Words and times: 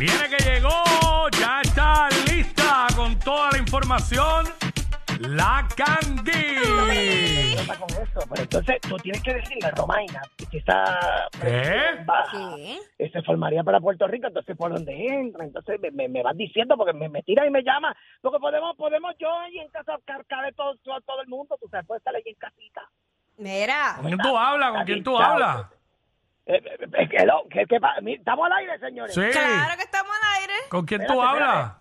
Viene 0.00 0.30
que 0.30 0.42
llegó, 0.42 1.28
ya 1.38 1.60
está 1.60 2.08
lista 2.26 2.86
con 2.96 3.18
toda 3.18 3.50
la 3.50 3.58
información. 3.58 4.46
La 5.28 5.68
Cangui. 5.76 7.54
pasa 7.54 7.78
con 7.78 7.90
eso? 7.90 8.20
Pero 8.30 8.42
entonces 8.42 8.80
tú 8.80 8.96
tienes 8.96 9.22
que 9.22 9.34
decirle 9.34 9.68
a 9.68 9.72
Romaina 9.72 10.22
que 10.50 10.56
esa 10.56 11.28
¿Qué? 11.42 12.02
baja 12.06 12.56
eh, 12.56 13.10
se 13.12 13.22
formaría 13.24 13.62
para 13.62 13.78
Puerto 13.78 14.08
Rico, 14.08 14.28
entonces 14.28 14.56
por 14.56 14.72
dónde 14.72 15.04
entra, 15.06 15.44
entonces 15.44 15.78
me, 15.82 15.90
me, 15.90 16.08
me 16.08 16.22
vas 16.22 16.34
diciendo 16.34 16.78
porque 16.78 16.94
me, 16.94 17.10
me 17.10 17.22
tira 17.22 17.46
y 17.46 17.50
me 17.50 17.62
llama, 17.62 17.94
porque 18.22 18.38
podemos 18.38 18.74
podemos 18.78 19.14
yo 19.18 19.30
ahí 19.40 19.58
en 19.58 19.68
casa 19.68 19.98
cargar 20.06 20.46
de 20.46 20.52
todo, 20.52 20.76
todo, 20.82 20.98
todo 21.02 21.20
el 21.20 21.28
mundo, 21.28 21.58
tú 21.60 21.68
sabes, 21.68 21.86
puedes 21.86 22.00
estar 22.00 22.16
ahí 22.16 22.22
en 22.24 22.36
casita. 22.36 22.88
Mira, 23.36 23.96
¿Con 23.96 24.06
quién 24.06 24.18
tú 24.18 24.34
hablas? 24.38 24.72
¿Con 24.72 24.84
quién 24.86 25.04
tú 25.04 25.18
hablas? 25.18 25.66
Eh, 26.46 26.56
eh, 26.56 26.86
eh, 26.98 27.08
que 27.08 27.26
lo- 27.26 27.44
que- 27.48 27.66
que 27.66 27.78
pa- 27.80 28.00
mi- 28.00 28.14
estamos 28.14 28.46
al 28.46 28.52
aire, 28.58 28.78
señores. 28.78 29.14
Sí. 29.14 29.20
claro 29.30 29.76
que 29.76 29.82
estamos 29.84 30.10
al 30.12 30.40
aire. 30.42 30.54
¿Con 30.68 30.84
quién 30.86 31.02
Espérate, 31.02 31.20
tú 31.20 31.28
hablas? 31.28 31.48
espérate. 31.66 31.80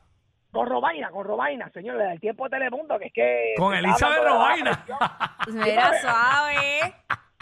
Con 0.51 0.67
Robaina, 0.67 1.09
con 1.11 1.25
Robaina, 1.25 1.69
señores, 1.69 2.07
del 2.09 2.19
tiempo 2.19 2.43
de 2.45 2.49
Telemundo, 2.57 2.97
que 2.97 3.05
es 3.05 3.13
que... 3.13 3.53
Con 3.57 3.69
me 3.71 3.77
estaba 3.77 3.91
Elizabeth 3.91 4.17
hablando 4.17 4.33
de 4.33 4.63
la 4.63 4.71
Robaina. 4.71 4.85
baja. 4.99 5.38
Mira, 5.47 6.01
suave. 6.01 6.95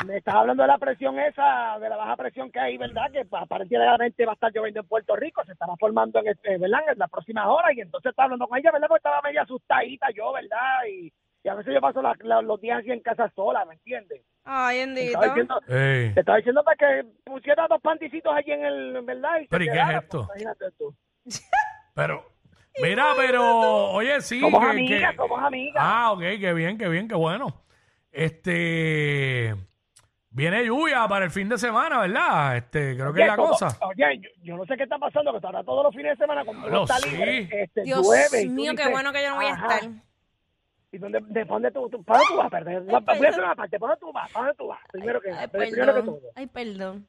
Me 0.05 0.17
estás 0.17 0.35
hablando 0.35 0.63
de 0.63 0.67
la 0.67 0.77
presión 0.77 1.17
esa, 1.19 1.79
de 1.79 1.89
la 1.89 1.95
baja 1.95 2.15
presión 2.17 2.51
que 2.51 2.59
hay, 2.59 2.77
¿verdad? 2.77 3.09
Que 3.11 3.25
aparentemente 3.31 4.25
va 4.25 4.33
a 4.33 4.35
estar 4.35 4.51
lloviendo 4.53 4.81
en 4.81 4.87
Puerto 4.87 5.15
Rico, 5.15 5.43
se 5.45 5.53
estará 5.53 5.73
formando 5.79 6.19
en, 6.19 6.27
este, 6.27 6.57
¿verdad? 6.57 6.81
en 6.91 6.99
las 6.99 7.09
próximas 7.09 7.47
horas, 7.47 7.71
y 7.75 7.81
entonces 7.81 8.09
estaba 8.11 8.25
hablando 8.25 8.47
con 8.47 8.59
ella, 8.59 8.71
¿verdad? 8.71 8.87
Porque 8.89 8.99
estaba 8.99 9.21
medio 9.21 9.41
asustadita 9.41 10.07
yo, 10.15 10.33
¿verdad? 10.33 10.85
Y, 10.89 11.11
y 11.43 11.49
a 11.49 11.55
veces 11.55 11.73
yo 11.73 11.81
paso 11.81 12.01
la- 12.01 12.15
la- 12.19 12.41
los 12.41 12.59
días 12.61 12.79
así 12.79 12.91
en 12.91 12.99
casa 13.01 13.31
sola, 13.35 13.65
¿me 13.65 13.73
entiendes? 13.75 14.21
Ay, 14.49 14.77
Te 14.79 14.85
bendito. 14.85 15.07
estaba 15.11 15.25
diciendo, 15.27 15.61
Ey. 15.67 16.13
te 16.13 16.19
estaba 16.21 16.37
diciendo 16.37 16.63
para 16.63 16.77
que 16.77 17.05
pusiera 17.25 17.67
dos 17.67 17.81
panticitos 17.81 18.33
allí 18.33 18.51
en 18.53 18.63
el, 18.65 19.01
¿verdad? 19.03 19.41
Y 19.41 19.47
¿Pero 19.47 19.63
y 19.63 19.67
qué 19.67 19.79
es 19.81 19.89
esto? 20.03 20.25
pues, 20.27 20.41
imagínate 20.41 20.65
tú. 20.77 20.95
Pero, 21.93 22.23
mira, 22.81 23.07
pero, 23.17 23.89
oye, 23.91 24.21
sí. 24.21 24.39
Somos 24.39 24.61
que- 24.63 24.69
amigas, 24.69 25.11
que- 25.11 25.17
somos 25.17 25.43
amigas. 25.43 25.75
Ah, 25.85 26.11
ok, 26.13 26.19
qué 26.39 26.53
bien, 26.53 26.77
qué 26.77 26.87
bien, 26.87 27.07
qué 27.07 27.15
bueno. 27.15 27.63
Este. 28.11 29.55
Viene 30.29 30.63
lluvia 30.65 31.07
para 31.07 31.25
el 31.25 31.31
fin 31.31 31.49
de 31.49 31.57
semana, 31.57 31.99
¿verdad? 32.01 32.57
Este, 32.57 32.95
creo 32.95 33.11
que 33.11 33.21
es 33.23 33.27
la 33.27 33.35
cosa. 33.35 33.75
Oye, 33.81 34.19
yo, 34.21 34.29
yo 34.43 34.55
no 34.57 34.65
sé 34.67 34.77
qué 34.77 34.83
está 34.83 34.99
pasando, 34.99 35.31
que 35.39 35.43
ahora 35.45 35.63
todos 35.63 35.83
los 35.85 35.95
fines 35.95 36.11
de 36.17 36.23
semana, 36.23 36.45
como 36.45 36.67
Lo 36.67 36.71
no 36.71 36.81
está 36.83 36.97
sí. 36.97 37.09
libre, 37.09 37.47
este, 37.63 37.81
Dios 37.81 38.01
llueve. 38.05 38.41
y 38.43 38.47
tú 38.47 38.51
mío, 38.53 38.71
qué 38.73 38.77
dices, 38.77 38.91
bueno 38.91 39.11
que 39.11 39.23
yo 39.23 39.29
no 39.31 39.35
voy 39.37 39.45
a 39.47 39.53
ajá. 39.53 39.75
estar. 39.77 39.89
¿Y 40.91 40.97
dónde, 40.99 41.19
de 41.21 41.43
dónde 41.45 41.71
tú, 41.71 41.89
tú, 41.89 42.03
para 42.03 42.19
dónde 42.19 42.33
tú 42.33 42.37
vas, 42.39 42.49
perder? 42.49 42.81
Voy 42.83 42.95
a 42.95 43.29
hacer 43.29 43.43
una 43.43 43.55
parte, 43.55 43.79
¿para 43.79 43.89
dónde 43.95 43.99
tú 43.99 44.13
vas? 44.13 44.31
¿Para 44.31 44.45
dónde 44.45 44.57
tú 44.57 44.67
vas? 44.67 44.79
Primero 44.91 45.21
que, 45.21 45.31
Ay, 45.31 45.47
primero 45.47 45.71
que 45.71 45.85
perdón. 45.85 46.05
todo. 46.05 46.21
Ay, 46.35 46.47
perdón. 46.47 47.07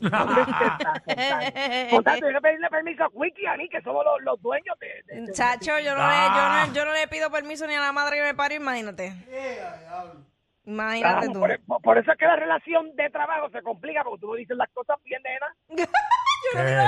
¿Dónde 0.00 0.40
es 0.42 2.20
que 2.20 2.40
pedirle 2.40 2.70
permiso 2.70 3.04
a 3.04 3.08
Wiki 3.12 3.42
y 3.42 3.46
a 3.46 3.56
mí, 3.56 3.68
que 3.68 3.82
somos 3.82 4.04
los, 4.04 4.22
los 4.22 4.40
dueños 4.40 4.78
de... 4.78 5.02
de- 5.12 5.20
de- 5.22 5.32
Chacho, 5.32 5.78
yo 5.80 5.94
no, 5.96 6.00
Ah. 6.02 6.10
le, 6.12 6.36
yo, 6.36 6.66
no, 6.68 6.74
yo 6.74 6.84
no 6.84 6.92
le 6.92 7.08
pido 7.08 7.30
permiso 7.30 7.66
ni 7.66 7.74
a 7.74 7.80
la 7.80 7.90
madre 7.92 8.18
que 8.18 8.22
me 8.22 8.34
parió, 8.34 8.58
imagínate. 8.58 9.12
Imagínate 10.64 11.26
Ah, 11.28 11.32
tú. 11.32 11.40
por, 11.40 11.80
por- 11.82 11.98
eso 11.98 12.12
es 12.12 12.18
que 12.18 12.26
la 12.26 12.36
relación 12.36 12.94
de 12.94 13.10
trabajo 13.10 13.48
se 13.50 13.62
complica, 13.62 14.04
porque 14.04 14.20
tú 14.20 14.34
dices 14.34 14.56
las 14.56 14.68
cosas 14.70 14.96
bien, 15.04 15.20
nena. 15.24 15.54
Yo 16.54 16.60
no 16.60 16.64
¿Qué 16.64 16.70
digo 16.70 16.80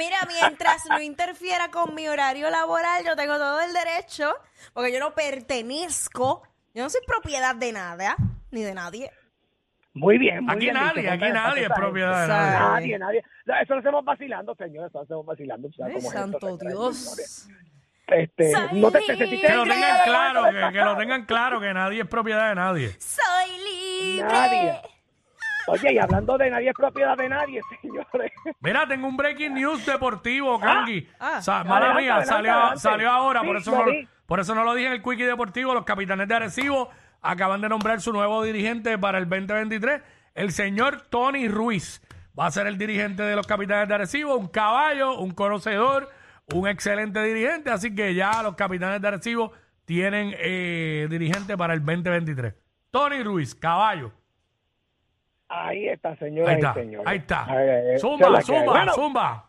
Mira, 0.00 0.16
mientras 0.26 0.86
no 0.86 0.98
interfiera 1.02 1.70
con 1.70 1.94
mi 1.94 2.08
horario 2.08 2.48
laboral, 2.48 3.04
yo 3.04 3.14
tengo 3.16 3.34
todo 3.36 3.60
el 3.60 3.70
derecho, 3.74 4.32
porque 4.72 4.90
yo 4.94 4.98
no 4.98 5.12
pertenezco, 5.14 6.42
yo 6.72 6.84
no 6.84 6.88
soy 6.88 7.02
propiedad 7.06 7.54
de 7.54 7.70
nada, 7.72 8.16
ni 8.50 8.62
de 8.62 8.72
nadie. 8.72 9.10
Muy 9.92 10.16
bien, 10.16 10.42
muy 10.44 10.54
Aquí 10.54 10.60
bien 10.64 10.74
nadie, 10.74 11.02
dicho, 11.02 11.12
aquí 11.12 11.32
nadie 11.32 11.62
es 11.64 11.68
propiedad 11.68 12.22
de 12.22 12.28
nadie. 12.28 12.58
Nadie, 12.58 12.98
nadie. 12.98 13.24
No, 13.44 13.54
Eso 13.60 13.74
lo 13.74 13.80
hacemos 13.80 14.04
vacilando, 14.06 14.54
señor. 14.54 14.88
Eso 14.88 14.98
lo 14.98 15.04
hacemos 15.04 15.26
vacilando. 15.26 15.68
¿sabes 15.76 15.94
Ay, 15.96 16.00
cómo 16.00 16.08
es 16.08 16.18
esto, 16.18 16.40
santo 16.48 16.66
Dios. 16.66 17.48
Este, 18.06 18.52
Soy 18.52 18.80
no 18.80 18.90
te, 18.90 19.00
te 19.00 19.16
Que 19.18 19.54
lo 19.54 19.64
libre. 19.64 19.74
tengan 19.74 20.04
claro, 20.04 20.44
que, 20.44 20.72
que 20.78 20.84
lo 20.84 20.96
tengan 20.96 21.26
claro, 21.26 21.60
que 21.60 21.74
nadie 21.74 22.00
es 22.00 22.08
propiedad 22.08 22.48
de 22.48 22.54
nadie. 22.54 22.96
Soy 22.98 23.50
libre. 23.58 24.28
Nadie. 24.28 24.80
Oye, 25.70 25.92
y 25.92 25.98
hablando 25.98 26.36
de 26.38 26.50
nadie 26.50 26.68
es 26.70 26.74
propiedad 26.74 27.16
de 27.16 27.28
nadie, 27.28 27.60
señores. 27.82 28.32
Mira, 28.60 28.86
tengo 28.86 29.06
un 29.08 29.16
breaking 29.16 29.54
news 29.54 29.84
deportivo, 29.86 30.58
Kangi. 30.60 31.08
ah. 31.18 31.40
Sa- 31.40 31.64
mala 31.64 31.86
Adelante, 31.92 32.02
mía, 32.02 32.14
adelante, 32.16 32.32
salió, 32.34 32.52
adelante. 32.52 32.80
salió 32.80 33.10
ahora, 33.10 33.40
Sí, 33.40 33.46
por 33.46 33.56
eso, 33.56 33.70
no, 33.70 33.84
por 34.26 34.40
eso 34.40 34.54
no 34.54 34.64
lo 34.64 34.74
dije 34.74 34.86
en 34.88 34.92
el 34.94 35.02
Quickie 35.02 35.24
Deportivo. 35.24 35.74
Los 35.74 35.84
capitanes 35.84 36.28
de 36.28 36.34
Arecibo 36.34 36.90
acaban 37.22 37.60
de 37.60 37.68
nombrar 37.68 38.00
su 38.00 38.12
nuevo 38.12 38.42
dirigente 38.42 38.96
para 38.98 39.18
el 39.18 39.28
2023. 39.28 40.02
El 40.34 40.52
señor 40.52 41.02
Tony 41.10 41.48
Ruiz 41.48 42.02
va 42.38 42.46
a 42.46 42.50
ser 42.50 42.66
el 42.66 42.78
dirigente 42.78 43.22
de 43.22 43.36
los 43.36 43.46
capitanes 43.46 43.88
de 43.88 43.94
Arecibo, 43.94 44.36
un 44.36 44.48
caballo, 44.48 45.18
un 45.18 45.32
conocedor, 45.32 46.08
un 46.54 46.66
excelente 46.68 47.22
dirigente. 47.22 47.70
Así 47.70 47.94
que 47.94 48.14
ya 48.14 48.42
los 48.42 48.54
capitanes 48.54 49.00
de 49.02 49.08
Arecibo 49.08 49.52
tienen 49.84 50.34
eh, 50.38 51.06
dirigente 51.10 51.56
para 51.56 51.74
el 51.74 51.80
2023. 51.84 52.54
Tony 52.90 53.22
Ruiz, 53.22 53.54
caballo. 53.54 54.12
Ahí 55.52 55.88
está, 55.88 56.14
señora 56.16 56.50
Ahí 56.52 56.58
está, 56.58 56.74
ahí 57.04 57.16
está. 57.18 57.46
Zumba, 57.98 58.40
zumba, 58.40 58.72
Bueno, 58.72 58.92
zumba. 58.94 59.46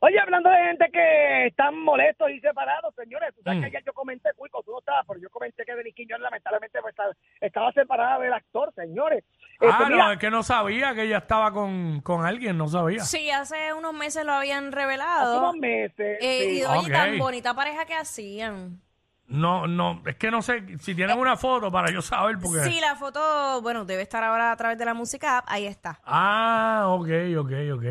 Oye, 0.00 0.18
hablando 0.20 0.50
de 0.50 0.56
gente 0.64 0.86
que 0.92 1.46
están 1.46 1.78
molestos 1.82 2.30
y 2.30 2.38
separados, 2.40 2.94
señores, 2.96 3.32
tú 3.34 3.42
sabes 3.42 3.58
Mm. 3.58 3.62
que 3.62 3.66
ayer 3.68 3.82
yo 3.86 3.92
comenté, 3.94 4.28
Cuico, 4.36 4.62
tú 4.62 4.72
no 4.72 4.80
estabas, 4.80 5.04
pero 5.08 5.18
yo 5.20 5.30
comenté 5.30 5.64
que 5.64 5.74
Denis 5.74 5.94
Quiñones 5.94 6.22
lamentablemente 6.22 6.80
pues, 6.82 6.94
estaba, 7.40 7.72
separada 7.72 8.18
del 8.18 8.32
actor, 8.34 8.72
señores. 8.74 9.24
Ah, 9.60 9.66
Este, 9.80 9.84
mira, 9.92 10.04
no, 10.04 10.12
es 10.12 10.18
que 10.18 10.30
no 10.30 10.42
sabía 10.42 10.94
que 10.94 11.02
ella 11.04 11.18
estaba 11.18 11.50
con, 11.52 12.00
con 12.02 12.26
alguien, 12.26 12.58
no 12.58 12.68
sabía. 12.68 13.00
Sí, 13.00 13.30
hace 13.30 13.72
unos 13.72 13.94
meses 13.94 14.24
lo 14.26 14.32
habían 14.32 14.66
hace 14.68 14.76
revelado. 14.76 15.38
unos 15.38 15.56
meses, 15.56 16.18
Eh, 16.20 16.40
sí. 16.40 16.58
y 16.60 16.64
oye, 16.64 16.90
tan 16.92 17.18
bonita 17.18 17.54
pareja 17.54 17.86
que 17.86 17.94
hacían. 17.94 18.80
No, 19.28 19.66
no, 19.66 20.02
es 20.06 20.16
que 20.16 20.30
no 20.30 20.40
sé 20.40 20.62
si 20.78 20.94
tienen 20.94 21.18
una 21.18 21.36
foto 21.36 21.70
para 21.72 21.90
yo 21.90 22.00
saber 22.00 22.38
porque. 22.38 22.60
Sí, 22.60 22.78
la 22.80 22.94
foto, 22.94 23.60
bueno, 23.60 23.84
debe 23.84 24.02
estar 24.02 24.22
ahora 24.22 24.52
a 24.52 24.56
través 24.56 24.78
de 24.78 24.84
la 24.84 24.94
música 24.94 25.38
app. 25.38 25.46
Ahí 25.48 25.66
está. 25.66 25.98
Ah, 26.04 26.84
ok, 26.88 27.08
ok, 27.38 27.52
ok. 27.74 27.84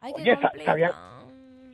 Ay, 0.00 0.12
qué 0.16 0.22
Oye, 0.22 0.34
sa- 0.36 0.40
complicado. 0.42 0.64
sabían- 0.66 1.18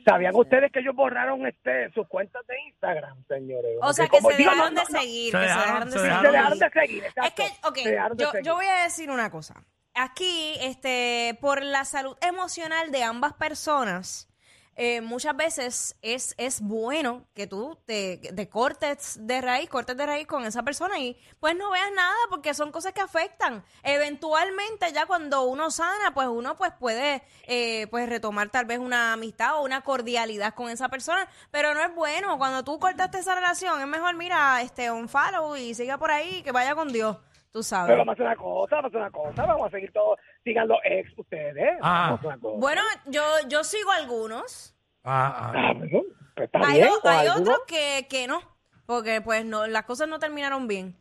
¿Sabían 0.07 0.35
ustedes 0.35 0.71
que 0.71 0.81
ellos 0.81 0.93
borraron 0.95 1.47
este 1.47 1.89
sus 1.91 2.07
cuentas 2.07 2.45
de 2.45 2.53
Instagram, 2.67 3.17
señores? 3.27 3.71
O 3.81 3.91
sea, 3.91 4.07
que 4.07 4.21
se 4.21 4.35
digo, 4.37 4.51
dejaron 4.51 4.75
de 4.75 4.85
seguir. 4.85 5.31
Se 5.31 5.37
que 5.39 5.43
se 5.43 5.49
dejaron- 5.49 5.65
dejaron 5.65 5.85
de 5.89 5.91
se 5.91 5.97
Se 5.99 6.05
seguir. 6.11 6.31
dejaron 6.31 6.59
de 6.59 6.69
seguir, 6.69 7.03
Es 7.03 7.09
exacto. 7.09 7.35
que, 7.43 7.67
ok, 7.67 7.77
Se 7.77 7.89
dejaron 7.89 8.17
de 8.17 8.23
yo, 8.23 8.31
seguir. 8.31 8.45
yo 8.45 8.53
voy 8.55 8.65
a 8.67 8.83
decir 8.83 9.09
una 9.09 9.31
cosa. 9.31 9.63
Aquí, 9.95 10.53
este, 10.61 11.37
por 11.41 11.63
la 11.63 11.85
salud 11.85 12.15
emocional 12.21 12.91
de 12.91 13.03
ambas 13.03 13.33
personas, 13.33 14.27
eh, 14.75 15.01
muchas 15.01 15.35
veces 15.35 15.97
es, 16.01 16.35
es 16.37 16.61
bueno 16.61 17.25
que 17.33 17.47
tú 17.47 17.77
te, 17.85 18.17
te 18.17 18.49
cortes 18.49 19.17
de 19.25 19.39
raíz, 19.39 19.69
cortes 19.69 19.95
de 19.95 20.05
raíz 20.05 20.27
con 20.27 20.45
esa 20.45 20.63
persona 20.63 20.99
y 20.99 21.17
pues 21.39 21.55
no 21.55 21.71
veas 21.71 21.91
nada 21.95 22.15
porque 22.29 22.53
son 22.53 22.71
cosas 22.71 22.91
que 22.91 23.01
afectan. 23.01 23.63
Eventualmente 23.83 24.91
ya 24.93 25.05
cuando 25.05 25.43
uno 25.43 25.71
sana, 25.71 26.13
pues 26.13 26.27
uno 26.27 26.55
pues 26.57 26.73
puede 26.73 27.23
eh, 27.47 27.87
pues 27.87 28.09
retomar 28.09 28.49
tal 28.49 28.65
vez 28.65 28.79
una 28.79 29.13
amistad 29.13 29.59
o 29.59 29.63
una 29.63 29.81
cordialidad 29.81 30.53
con 30.53 30.69
esa 30.69 30.89
persona, 30.89 31.27
pero 31.51 31.73
no 31.73 31.81
es 31.81 31.93
bueno. 31.95 32.37
Cuando 32.37 32.63
tú 32.63 32.77
cortaste 32.79 33.19
esa 33.19 33.35
relación, 33.35 33.79
es 33.79 33.87
mejor, 33.87 34.15
mira, 34.15 34.61
este, 34.61 34.91
un 34.91 35.07
follow 35.07 35.55
y 35.55 35.73
siga 35.73 35.97
por 35.97 36.11
ahí, 36.11 36.41
que 36.43 36.51
vaya 36.51 36.75
con 36.75 36.91
Dios, 36.91 37.17
tú 37.51 37.63
sabes. 37.63 37.87
Pero 37.87 37.99
vamos 37.99 38.11
a 38.11 38.13
hacer 38.13 38.25
una 38.25 38.35
cosa, 38.35 38.75
vamos 38.75 38.85
a 38.85 38.87
hacer 38.87 39.01
una 39.01 39.11
cosa, 39.11 39.45
vamos 39.45 39.67
a 39.67 39.71
seguir 39.71 39.91
todos, 39.93 40.19
sigan 40.45 40.67
los 40.69 40.77
ex 40.85 41.11
ustedes. 41.17 41.77
Ah. 41.81 42.17
Bueno, 42.57 42.81
yo, 43.07 43.21
yo 43.49 43.63
sigo 43.65 43.91
algunos. 43.91 44.73
Ah, 45.03 45.33
ah. 45.35 45.53
Ah, 45.55 45.73
bueno, 45.73 46.01
pues 46.35 46.45
está 46.45 46.59
Hay, 46.65 46.77
bien. 46.79 46.89
o- 46.89 47.41
otros 47.41 47.59
que, 47.67 48.07
que 48.09 48.27
no, 48.27 48.39
porque 48.85 49.19
pues 49.21 49.43
no, 49.43 49.67
las 49.67 49.83
cosas 49.83 50.07
no 50.07 50.19
terminaron 50.19 50.67
bien. 50.67 50.95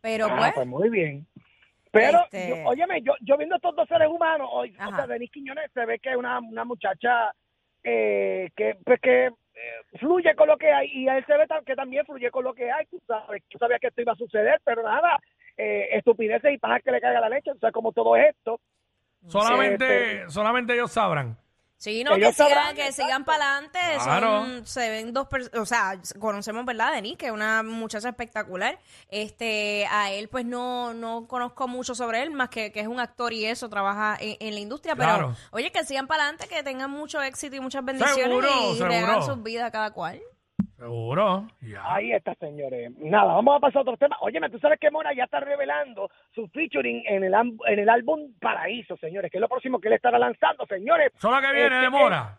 Pero 0.00 0.26
Ah, 0.30 0.36
pues, 0.36 0.52
pues 0.54 0.66
muy 0.66 0.90
bien. 0.90 1.26
Pero, 1.90 2.20
Este- 2.24 2.48
yo- 2.50 2.68
óyeme, 2.68 3.00
yo, 3.02 3.14
yo 3.22 3.36
viendo 3.38 3.56
estos 3.56 3.74
dos 3.74 3.88
seres 3.88 4.08
humanos, 4.08 4.48
hoy, 4.52 4.76
o 4.78 4.82
Ajá. 4.82 4.96
sea, 4.96 5.06
Denis 5.06 5.30
Quiñones 5.30 5.70
se 5.72 5.86
ve 5.86 5.98
que 5.98 6.10
es 6.10 6.16
una, 6.16 6.38
una 6.40 6.64
muchacha 6.64 7.32
eh, 7.84 8.50
que, 8.56 8.76
pues, 8.84 9.00
que 9.00 9.26
eh, 9.26 9.30
fluye 9.98 10.34
con 10.34 10.48
lo 10.48 10.56
que 10.58 10.70
hay 10.72 10.88
y 10.92 11.08
a 11.08 11.16
él 11.18 11.24
se 11.26 11.36
ve 11.36 11.46
que 11.64 11.74
también 11.76 12.04
fluye 12.04 12.30
con 12.30 12.44
lo 12.44 12.52
que 12.54 12.70
hay. 12.70 12.86
Tú 12.86 13.00
sabes, 13.06 13.42
tú 13.48 13.58
sabías 13.58 13.80
que 13.80 13.86
esto 13.88 14.02
iba 14.02 14.12
a 14.12 14.16
suceder, 14.16 14.60
pero 14.64 14.82
nada, 14.82 15.18
eh, 15.56 15.88
estupideces 15.92 16.52
y 16.52 16.58
pajas 16.58 16.82
que 16.84 16.92
le 16.92 17.00
caiga 17.00 17.20
la 17.20 17.28
leche, 17.28 17.50
o 17.50 17.58
sea, 17.58 17.72
como 17.72 17.92
todo 17.92 18.14
esto. 18.16 18.60
Solamente, 19.28 20.20
Este- 20.20 20.30
solamente 20.32 20.74
ellos 20.74 20.90
sabrán. 20.92 21.38
Sí, 21.80 22.02
no, 22.02 22.16
que 22.16 22.32
sigan, 22.32 22.74
que 22.74 22.90
sigan 22.90 23.24
para 23.24 23.52
adelante. 23.52 23.78
Claro. 24.02 24.66
Se 24.66 24.90
ven 24.90 25.12
dos 25.12 25.28
personas, 25.28 25.60
o 25.60 25.64
sea, 25.64 25.96
conocemos, 26.18 26.64
¿verdad? 26.64 26.92
Denis, 26.92 27.16
que 27.16 27.26
es 27.26 27.32
una 27.32 27.62
muchacha 27.62 28.08
espectacular. 28.08 28.80
Este, 29.10 29.86
a 29.88 30.10
él, 30.10 30.26
pues 30.28 30.44
no, 30.44 30.92
no 30.92 31.28
conozco 31.28 31.68
mucho 31.68 31.94
sobre 31.94 32.22
él, 32.22 32.32
más 32.32 32.48
que, 32.48 32.72
que 32.72 32.80
es 32.80 32.88
un 32.88 32.98
actor 32.98 33.32
y 33.32 33.44
eso, 33.44 33.68
trabaja 33.68 34.16
en, 34.20 34.36
en 34.40 34.54
la 34.54 34.60
industria. 34.60 34.96
Claro. 34.96 35.36
Pero, 35.36 35.48
oye, 35.52 35.70
que 35.70 35.84
sigan 35.84 36.08
para 36.08 36.24
adelante, 36.24 36.48
que 36.48 36.64
tengan 36.64 36.90
mucho 36.90 37.22
éxito 37.22 37.54
y 37.54 37.60
muchas 37.60 37.84
bendiciones 37.84 38.24
Seguro, 38.24 38.48
y 38.72 38.76
seguro. 38.78 39.22
sus 39.22 39.40
vidas 39.44 39.66
a 39.66 39.70
cada 39.70 39.92
cual. 39.92 40.20
Seguro. 40.76 41.48
Ya. 41.60 41.82
Ahí 41.94 42.12
está, 42.12 42.34
señores. 42.36 42.92
Nada, 42.98 43.34
vamos 43.34 43.56
a 43.56 43.60
pasar 43.60 43.78
a 43.78 43.82
otro 43.82 43.96
tema. 43.96 44.16
Óyeme, 44.20 44.48
tú 44.50 44.58
sabes 44.58 44.78
que 44.78 44.90
Mora 44.90 45.12
ya 45.12 45.24
está 45.24 45.40
revelando 45.40 46.08
su 46.34 46.46
featuring 46.48 47.02
en 47.06 47.24
el, 47.24 47.34
am- 47.34 47.58
en 47.66 47.78
el 47.80 47.88
álbum 47.88 48.32
Paraíso, 48.40 48.96
señores, 48.96 49.30
que 49.30 49.38
es 49.38 49.40
lo 49.40 49.48
próximo 49.48 49.80
que 49.80 49.88
él 49.88 49.94
estará 49.94 50.18
lanzando, 50.18 50.66
señores. 50.66 51.12
Solo 51.16 51.40
que 51.40 51.50
viene 51.52 51.66
Este, 51.66 51.80
de 51.80 51.90
Mora. 51.90 52.38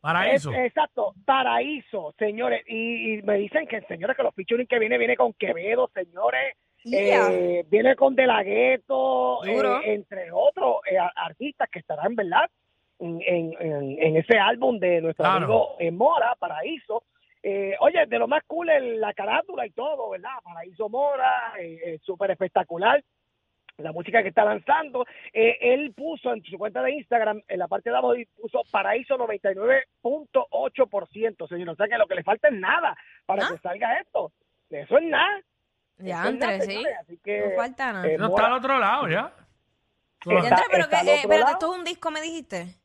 Paraíso. 0.00 0.52
Es- 0.52 0.58
exacto, 0.66 1.14
Paraíso, 1.24 2.14
señores. 2.18 2.62
Y, 2.68 3.14
y 3.18 3.22
me 3.22 3.36
dicen 3.36 3.66
que, 3.66 3.80
señores, 3.82 4.16
que 4.16 4.22
los 4.22 4.34
featuring 4.34 4.66
que 4.66 4.78
viene, 4.78 4.98
viene 4.98 5.16
con 5.16 5.32
Quevedo, 5.32 5.90
señores. 5.94 6.56
Yeah. 6.84 7.30
Eh, 7.30 7.64
viene 7.68 7.94
con 7.94 8.16
De 8.16 8.26
La 8.26 8.42
Ghetto, 8.42 9.38
Duro. 9.44 9.80
eh, 9.82 9.94
entre 9.94 10.32
otros 10.32 10.78
eh, 10.90 10.98
a- 10.98 11.12
artistas 11.14 11.68
que 11.70 11.78
estarán, 11.78 12.16
¿verdad? 12.16 12.50
En, 12.98 13.20
en- 13.24 13.54
en- 13.60 14.02
en 14.02 14.16
ese 14.16 14.36
álbum 14.38 14.78
de 14.80 15.00
nuestro 15.00 15.22
Claro. 15.24 15.36
amigo 15.44 15.76
eh, 15.78 15.90
Mora, 15.92 16.34
Paraíso. 16.38 17.04
Eh, 17.42 17.74
oye, 17.80 18.06
de 18.06 18.18
lo 18.18 18.28
más 18.28 18.42
cool 18.46 18.68
es 18.70 18.82
la 18.98 19.12
carátula 19.14 19.66
y 19.66 19.70
todo, 19.70 20.10
¿verdad? 20.10 20.30
Paraíso 20.44 20.88
Mora, 20.88 21.54
eh, 21.58 21.80
eh, 21.84 21.98
súper 22.02 22.30
espectacular 22.30 23.02
la 23.78 23.90
música 23.90 24.22
que 24.22 24.28
está 24.28 24.44
lanzando. 24.44 25.04
Eh, 25.32 25.56
él 25.60 25.92
puso 25.96 26.32
en 26.32 26.44
su 26.44 26.56
cuenta 26.58 26.82
de 26.82 26.92
Instagram, 26.92 27.42
en 27.48 27.58
la 27.58 27.66
parte 27.68 27.90
de 27.90 27.96
abajo, 27.96 28.14
y 28.14 28.26
puso 28.26 28.62
Paraíso 28.70 29.16
99.8%, 29.18 31.48
señor. 31.48 31.70
O 31.70 31.74
sea 31.76 31.88
que 31.88 31.98
lo 31.98 32.06
que 32.06 32.14
le 32.14 32.22
falta 32.22 32.46
es 32.48 32.54
nada 32.54 32.96
para 33.26 33.46
¿Ah? 33.46 33.48
que 33.52 33.58
salga 33.58 33.96
esto. 33.98 34.30
Eso 34.70 34.98
es 34.98 35.04
nada. 35.04 35.40
Ya, 35.98 36.22
antes, 36.22 36.64
sí. 36.66 36.82
Así 37.00 37.18
que, 37.18 37.40
No 37.48 37.56
falta 37.56 37.92
nada. 37.92 38.06
eh, 38.06 38.14
Eso 38.14 38.26
está 38.26 38.46
al 38.46 38.52
otro 38.52 38.78
lado 38.78 39.08
ya. 39.08 39.32
Está- 40.24 40.42
Yantre, 40.48 40.64
pero 40.70 40.88
que, 40.88 40.96
eh, 40.96 41.26
lado. 41.40 41.52
esto 41.52 41.72
es 41.72 41.78
un 41.78 41.84
disco, 41.84 42.10
me 42.10 42.20
dijiste. 42.20 42.76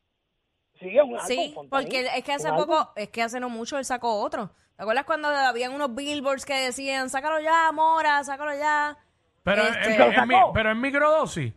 Sí, 0.80 0.88
es 0.96 1.02
un 1.02 1.14
álbum, 1.14 1.26
Sí, 1.26 1.54
porque 1.70 2.06
es 2.16 2.24
que 2.24 2.32
hace 2.32 2.48
álbum. 2.48 2.66
poco, 2.66 2.92
es 2.96 3.08
que 3.08 3.22
hace 3.22 3.40
no 3.40 3.48
mucho 3.48 3.78
él 3.78 3.84
sacó 3.84 4.20
otro. 4.20 4.50
¿Te 4.76 4.82
acuerdas 4.82 5.04
cuando 5.04 5.28
habían 5.28 5.72
unos 5.72 5.94
billboards 5.94 6.44
que 6.46 6.54
decían, 6.54 7.10
sácalo 7.10 7.40
ya, 7.40 7.70
Mora, 7.72 8.22
sácalo 8.22 8.54
ya? 8.56 8.96
Pero, 9.42 9.62
Este- 9.62 9.94
en, 9.94 9.98
¿Lo 9.98 10.04
en 10.06 10.28
mi- 10.28 10.34
sacó? 10.34 10.52
pero 10.52 10.70
en 10.70 10.80
microdosis. 10.80 11.52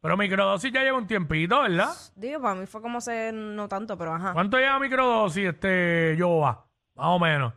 Pero 0.00 0.16
microdosis 0.16 0.72
ya 0.72 0.82
lleva 0.82 0.98
un 0.98 1.06
tiempito, 1.06 1.60
¿verdad? 1.62 1.90
Digo, 2.16 2.40
para 2.42 2.56
mí 2.56 2.66
fue 2.66 2.82
como 2.82 3.00
se, 3.00 3.30
no 3.32 3.68
tanto, 3.68 3.96
pero 3.96 4.12
ajá. 4.14 4.32
¿Cuánto 4.32 4.58
lleva 4.58 4.80
microdosis 4.80 5.46
este 5.50 6.16
Yoba? 6.18 6.66
Más 6.96 7.06
o 7.06 7.18
menos. 7.20 7.52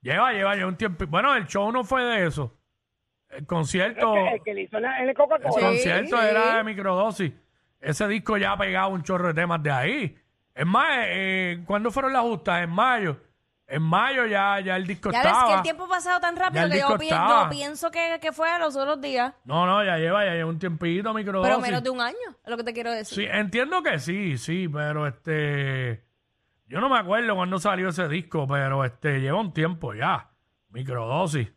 Lleva, 0.00 0.32
lleva, 0.32 0.54
lleva 0.54 0.68
un 0.68 0.76
tiempo. 0.76 1.04
Bueno, 1.06 1.34
el 1.36 1.46
show 1.46 1.70
no 1.70 1.84
fue 1.84 2.02
de 2.04 2.26
eso. 2.26 2.56
El 3.28 3.46
concierto, 3.46 4.16
El 4.16 4.24
que, 4.24 4.34
el 4.36 4.42
que 4.42 4.54
le 4.54 4.60
hizo 4.62 4.76
en 4.78 4.82
la- 4.84 4.96
en 4.96 5.02
el 5.04 5.08
el 5.10 5.14
Coca-Cola. 5.14 5.52
Sí. 5.52 5.60
concierto 5.60 6.22
era 6.22 6.56
de 6.56 6.64
microdosis. 6.64 7.32
Ese 7.80 8.08
disco 8.08 8.38
ya 8.38 8.52
ha 8.52 8.56
pegado 8.56 8.88
un 8.88 9.02
chorro 9.02 9.28
de 9.28 9.34
temas 9.34 9.62
de 9.62 9.70
ahí. 9.70 10.16
Es 10.54 10.66
más, 10.66 10.98
eh, 10.98 11.52
eh, 11.52 11.62
¿cuándo 11.66 11.90
fueron 11.90 12.12
las 12.12 12.22
justas? 12.22 12.62
En 12.62 12.70
mayo. 12.70 13.16
En 13.66 13.82
mayo 13.82 14.26
ya, 14.26 14.58
ya 14.58 14.74
el 14.76 14.84
disco 14.84 15.12
Ya 15.12 15.20
ves 15.22 15.28
estaba. 15.30 15.46
que 15.48 15.54
el 15.54 15.62
tiempo 15.62 15.84
ha 15.84 15.88
pasado 15.88 16.18
tan 16.20 16.34
rápido 16.36 16.64
el 16.64 16.72
que 16.72 16.78
yo, 16.80 16.86
disco 16.86 16.98
pi- 16.98 17.04
estaba. 17.06 17.44
yo 17.44 17.50
pienso 17.50 17.90
que, 17.92 18.18
que 18.20 18.32
fue 18.32 18.50
a 18.50 18.58
los 18.58 18.74
otros 18.74 19.00
días, 19.00 19.32
No, 19.44 19.64
no, 19.64 19.84
ya 19.84 19.96
lleva, 19.96 20.24
ya 20.24 20.32
lleva 20.32 20.50
un 20.50 20.58
tiempito 20.58 21.14
microdosis. 21.14 21.48
pero 21.48 21.60
menos 21.62 21.82
de 21.84 21.90
un 21.90 22.00
año, 22.00 22.16
es 22.44 22.50
lo 22.50 22.56
que 22.56 22.64
te 22.64 22.72
quiero 22.72 22.90
decir. 22.90 23.16
Sí, 23.18 23.28
entiendo 23.30 23.80
que 23.84 24.00
sí, 24.00 24.36
sí, 24.38 24.68
pero 24.68 25.06
este. 25.06 26.04
Yo 26.66 26.80
no 26.80 26.88
me 26.88 26.98
acuerdo 26.98 27.34
cuándo 27.36 27.58
salió 27.60 27.88
ese 27.90 28.08
disco, 28.08 28.46
pero 28.48 28.84
este 28.84 29.20
lleva 29.20 29.38
un 29.40 29.52
tiempo 29.52 29.94
ya. 29.94 30.30
Microdosis 30.70 31.48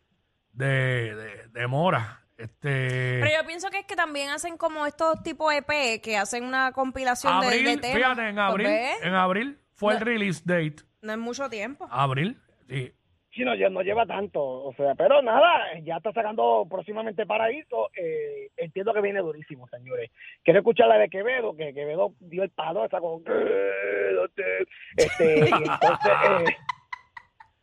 de, 0.52 1.14
de, 1.16 1.48
de 1.48 1.66
Mora. 1.66 2.20
Este. 2.36 3.20
Pero 3.20 3.26
yo 3.40 3.46
pienso 3.46 3.70
que 3.70 3.78
es 3.80 3.86
que 3.86 3.94
también 3.96 4.30
hacen 4.30 4.56
como 4.56 4.86
estos 4.86 5.22
tipos 5.22 5.52
EP 5.54 6.00
que 6.02 6.16
hacen 6.16 6.44
una 6.44 6.72
compilación 6.72 7.40
de- 7.40 7.46
abril, 7.46 7.64
de, 7.64 7.76
temas. 7.78 7.96
fíjate, 7.96 8.28
en 8.28 8.38
abril, 8.38 8.66
en 9.02 9.14
abril 9.14 9.58
fue 9.74 9.94
el 9.94 10.00
release 10.00 10.42
date. 10.44 10.82
No 11.02 11.12
es 11.12 11.18
mucho 11.18 11.48
tiempo. 11.48 11.86
Abril, 11.90 12.36
sí. 12.68 12.92
Sí, 13.32 13.42
no, 13.44 13.52
ya 13.56 13.68
no 13.68 13.82
lleva 13.82 14.06
tanto, 14.06 14.40
o 14.40 14.72
sea, 14.76 14.94
pero 14.94 15.20
nada, 15.20 15.66
ya 15.82 15.96
está 15.96 16.12
sacando 16.12 16.68
próximamente 16.70 17.26
Paraíso, 17.26 17.90
eh, 17.96 18.50
entiendo 18.56 18.94
que 18.94 19.00
viene 19.00 19.18
durísimo, 19.18 19.66
señores. 19.66 20.12
Quiero 20.44 20.60
escuchar 20.60 20.86
la 20.86 20.98
de 20.98 21.08
Quevedo, 21.08 21.56
que 21.56 21.74
Quevedo 21.74 22.14
dio 22.20 22.44
el 22.44 22.50
palo, 22.50 22.88
sacó, 22.88 23.20
"Quédate", 23.24 24.66
este, 24.96 25.38
y 25.40 25.52
entonces, 25.52 26.12
eh, 26.28 26.44
este, 26.44 26.56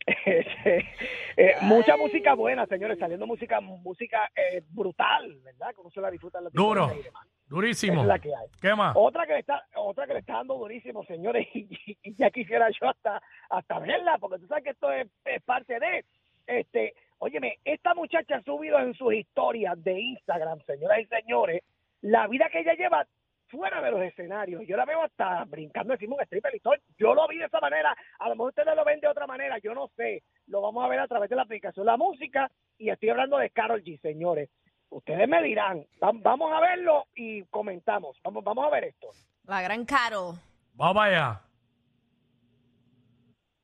eh, 0.06 1.56
mucha 1.62 1.96
música 1.98 2.34
buena, 2.34 2.66
señores, 2.66 2.98
saliendo 3.00 3.28
música, 3.28 3.62
música 3.62 4.30
eh, 4.36 4.64
brutal, 4.70 5.40
¿verdad? 5.44 5.74
Que 5.74 5.82
uno 5.82 5.90
se 5.92 6.02
la 6.02 6.12
disfruta 6.12 6.40
en 6.40 6.46
la 6.46 6.50
Duro, 6.54 6.82
discoteca 6.82 7.00
y 7.00 7.04
demás. 7.04 7.28
durísimo. 7.48 7.94
Esa 7.94 8.02
es 8.02 8.08
la 8.08 8.20
que 8.20 8.30
hay. 8.30 8.48
¿Qué 8.62 8.76
más? 8.76 8.96
Otra 8.96 9.26
que 9.26 9.34
le 9.34 9.40
está, 9.40 9.64
otra 9.76 10.08
que 10.08 10.14
le 10.14 10.20
está 10.20 10.34
dando 10.34 10.56
durísimo, 10.56 11.04
señores, 11.06 11.48
y, 11.54 11.98
y 12.04 12.16
ya 12.16 12.30
quisiera 12.32 12.70
yo 12.70 12.90
hasta, 12.90 13.22
hasta 13.50 13.80
verla, 13.80 14.18
porque 14.20 14.40
tú 14.40 14.48
sabes 14.48 14.64
que 14.64 14.70
esto 14.72 14.92
es, 14.92 15.08
es 15.26 15.42
parte 15.44 15.80
de, 15.80 16.06
este, 16.48 16.94
óyeme, 17.20 17.60
esta 17.64 17.94
muchacha 17.94 18.38
ha 18.38 18.42
subido 18.44 18.80
en 18.80 18.94
sus 18.96 19.14
historias 19.14 19.82
de 19.84 20.00
Instagram, 20.00 20.60
señoras 20.66 21.00
y 21.00 21.06
señores, 21.06 21.62
la 22.02 22.28
vida 22.28 22.50
que 22.52 22.60
ella 22.62 22.74
lleva 22.74 23.06
fuera 23.52 23.82
de 23.82 23.92
los 23.92 24.02
escenarios. 24.02 24.64
Yo 24.68 24.78
la 24.78 24.86
veo 24.86 25.04
hasta 25.04 25.44
brincando 25.46 25.94
encima 25.94 26.16
de 26.16 26.20
un 26.22 26.24
stripper 26.26 26.56
y 26.56 26.60
todo. 26.62 26.74
Yo 26.98 27.14
lo 27.14 27.28
vi 27.28 27.38
de 27.38 27.46
esa 27.46 27.60
manera, 27.60 27.96
a 28.20 28.30
lo 28.30 28.36
mejor 28.36 28.50
ustedes 28.50 28.76
lo 28.76 28.84
ven 28.86 29.00
de 29.02 29.08
otra 29.08 29.28
manera, 29.28 29.58
yo 29.60 29.74
no 29.74 29.90
sé. 29.96 30.24
Lo 30.48 30.62
vamos 30.62 30.84
a 30.84 30.88
ver 30.88 31.00
a 31.00 31.08
través 31.08 31.30
de 31.30 31.36
la 31.36 31.44
aplicación 31.44 31.86
La 31.86 31.98
Música 31.98 32.50
y 32.78 32.90
estoy 32.90 33.10
hablando 33.10 33.38
de 33.38 33.50
Carol 33.52 33.84
G, 33.84 34.00
señores. 34.02 34.50
Ustedes 34.90 35.28
me 35.28 35.42
dirán, 35.44 35.86
Va- 36.04 36.12
vamos 36.14 36.52
a 36.54 36.60
verlo 36.60 37.06
y 37.16 37.44
comentamos. 37.46 38.18
Vamos, 38.24 38.44
vamos 38.44 38.66
a 38.66 38.70
ver 38.70 38.86
esto. 38.86 39.08
La 39.46 39.62
gran 39.62 39.86
Carol. 39.86 40.36
Vamos 40.74 40.96
para 40.96 41.12
allá. 41.12 41.42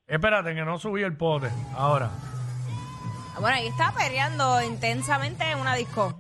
Espérate, 0.08 0.56
que 0.56 0.64
no 0.64 0.78
subí 0.78 1.04
el 1.04 1.18
pote. 1.18 1.48
Ahora. 1.76 2.10
Ah, 3.36 3.40
Bueno, 3.42 3.58
ahí 3.58 3.68
está 3.68 3.92
perreando 3.98 4.62
intensamente 4.64 5.44
en 5.52 5.60
una 5.60 5.76
disco. 5.76 6.18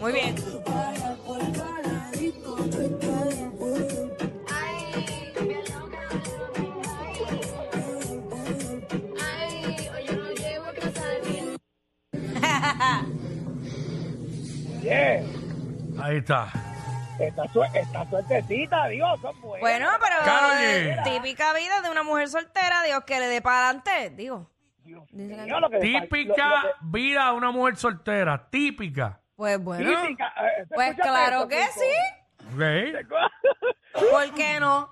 Muy 0.00 0.12
bien. 0.12 0.34
Bien. 14.82 15.26
Ahí 16.00 16.16
está. 16.18 16.48
Esta, 17.18 17.46
sue- 17.52 17.68
esta 17.74 18.08
suertecita, 18.08 18.88
Dios, 18.88 19.20
son 19.20 19.40
buenas. 19.40 19.60
Bueno, 19.60 19.88
pero 20.00 20.16
Karol 20.24 20.56
eh, 20.60 20.96
típica 21.04 21.52
vida 21.54 21.80
de 21.82 21.90
una 21.90 22.02
mujer 22.02 22.28
soltera, 22.28 22.82
Dios 22.82 23.04
que 23.04 23.20
le 23.20 23.26
dé 23.26 23.40
para 23.42 23.68
adelante, 23.68 24.10
digo. 24.16 24.50
Dios 24.82 25.04
Dice 25.12 25.36
que 25.70 25.80
Típica 25.80 26.48
lo- 26.48 26.56
lo 26.56 26.62
que- 26.62 26.68
vida 26.82 27.26
de 27.30 27.32
una 27.36 27.50
mujer 27.52 27.76
soltera. 27.76 28.48
Típica. 28.50 29.20
Pues 29.36 29.58
bueno, 29.62 29.90
eh, 29.90 30.16
¿te 30.68 30.74
pues 30.74 30.94
claro 30.96 31.36
esto, 31.36 31.48
que 31.48 31.56
Kiko? 31.56 31.72
sí. 31.80 32.54
Ok. 32.54 33.10
¿Por 34.10 34.34
qué 34.34 34.60
no? 34.60 34.88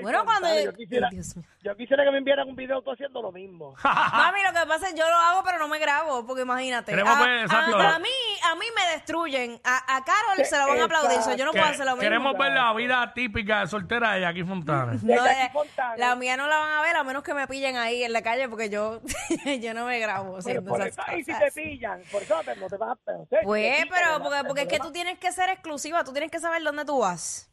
Ay, 0.00 0.02
Bueno, 0.04 0.24
cuando 0.24 0.48
yo- 0.60 0.72
quisiera, 0.74 1.08
Dios 1.10 1.36
mío. 1.36 1.44
yo 1.62 1.76
quisiera 1.76 2.04
que 2.04 2.10
me 2.10 2.18
enviaran 2.18 2.48
un 2.48 2.56
video 2.56 2.80
tú 2.82 2.90
haciendo 2.90 3.20
lo 3.22 3.30
mismo. 3.32 3.74
Mami, 3.84 4.40
lo 4.42 4.52
que 4.60 4.66
pasa 4.66 4.86
es 4.88 4.94
que 4.94 4.98
yo 4.98 5.08
lo 5.08 5.14
hago, 5.16 5.42
pero 5.44 5.58
no 5.58 5.68
me 5.68 5.78
grabo, 5.78 6.26
porque 6.26 6.42
imagínate. 6.42 6.92
Queremos 6.92 7.16
a, 7.16 7.22
ver, 7.24 7.40
exacto. 7.40 7.76
a- 7.78 7.94
a 7.96 7.98
mí, 7.98 8.08
a 8.50 8.54
mí 8.54 8.66
me 8.74 8.92
destruyen. 8.94 9.60
A, 9.64 9.96
a 9.96 10.04
Carol 10.04 10.44
se 10.44 10.58
lo 10.58 10.66
van 10.68 10.80
a 10.80 10.84
aplaudir, 10.84 11.18
yo 11.36 11.44
no 11.44 11.52
Que- 11.52 11.58
puedo 11.58 11.70
hacer 11.72 11.84
lo 11.86 11.92
mismo. 11.92 12.00
queremos 12.02 12.38
ver 12.38 12.52
la 12.52 12.72
vida 12.74 13.12
típica 13.14 13.60
de 13.60 13.66
soltera 13.66 14.12
de 14.12 14.20
Jackie 14.22 14.44
Fontana. 14.44 14.94
No, 15.02 15.26
eh, 15.26 15.50
Fontana. 15.52 15.96
la 15.96 16.14
mía 16.16 16.36
no 16.36 16.46
la 16.46 16.56
van 16.58 16.70
a 16.78 16.82
ver 16.82 16.96
a 16.96 17.04
menos 17.04 17.22
que 17.22 17.34
me 17.34 17.46
pillen 17.46 17.76
ahí 17.76 18.02
en 18.04 18.12
la 18.12 18.22
calle 18.22 18.48
porque 18.48 18.70
yo, 18.70 19.00
yo 19.60 19.74
no 19.74 19.86
me 19.86 19.98
grabo 19.98 20.26
Pero 20.28 20.38
haciendo 20.38 20.70
por 20.70 20.80
esas 20.86 21.06
eso, 21.08 21.16
y 21.18 21.24
si 21.24 21.32
cosas. 21.32 21.52
te 21.54 21.60
pillan, 21.62 22.02
por 22.10 22.22
eso 22.22 22.40
te- 22.44 22.56
no 22.56 22.68
te 22.68 22.76
vas 22.76 22.90
a... 22.90 23.42
Pues, 23.42 23.86
pero 23.90 24.22
porque, 24.22 24.44
porque 24.46 24.62
es 24.62 24.68
que 24.68 24.78
tú 24.78 24.90
tienes 24.92 25.18
que 25.18 25.30
ser 25.32 25.50
exclusiva, 25.50 26.04
tú 26.04 26.12
tienes 26.12 26.30
que 26.30 26.38
saber 26.38 26.62
dónde 26.62 26.84
tú 26.84 26.98
vas. 27.00 27.49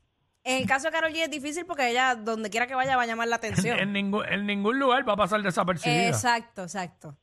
En 0.48 0.62
el 0.62 0.68
caso 0.68 0.88
de 0.88 0.92
Carol 0.94 1.12
G 1.12 1.24
es 1.24 1.30
difícil 1.30 1.66
porque 1.66 1.90
ella, 1.90 2.16
donde 2.16 2.50
quiera 2.50 2.68
que 2.68 2.74
vaya, 2.76 2.96
va 2.96 3.04
a 3.04 3.06
llamar 3.06 3.28
la 3.28 3.36
atención. 3.36 3.78
En 3.80 3.92
ningún, 3.92 4.26
en 4.26 4.46
ningún 4.46 4.80
lugar 4.80 5.08
va 5.08 5.14
a 5.14 5.18
pasar 5.18 5.42
desapercibida. 5.42 6.08
Exacto, 6.08 6.64
exacto. 6.64 7.18